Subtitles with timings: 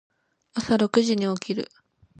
[0.55, 1.69] 朝六時に起きる。